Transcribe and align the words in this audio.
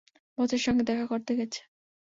বসের 0.37 0.61
সাথে 0.61 0.83
দেখা 0.83 1.05
করতে 1.07 1.31
গেছে। 1.35 1.61